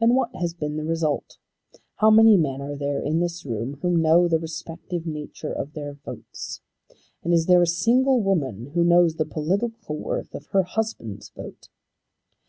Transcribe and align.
And 0.00 0.14
what 0.14 0.32
has 0.36 0.54
been 0.54 0.76
the 0.76 0.84
result? 0.84 1.38
How 1.96 2.08
many 2.08 2.36
men 2.36 2.60
are 2.60 2.76
there 2.76 3.00
in 3.00 3.18
this 3.18 3.44
room 3.44 3.78
who 3.82 3.90
know 3.90 4.28
the 4.28 4.38
respective 4.38 5.04
nature 5.04 5.52
of 5.52 5.72
their 5.72 5.94
votes? 5.94 6.60
And 7.24 7.34
is 7.34 7.46
there 7.46 7.60
a 7.60 7.66
single 7.66 8.20
woman 8.22 8.66
who 8.74 8.84
knows 8.84 9.16
the 9.16 9.26
political 9.26 9.96
worth 9.96 10.32
of 10.32 10.46
her 10.52 10.62
husband's 10.62 11.30
vote? 11.30 11.70